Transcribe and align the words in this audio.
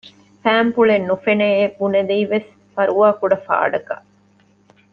ފައިންޕުޅެއް 0.41 1.07
ނުފެނެއޭ 1.09 1.65
ބުނެލީވެސް 1.77 2.49
ފަރުވާކުޑަ 2.73 3.35
ފާޑަކަށް 3.45 4.07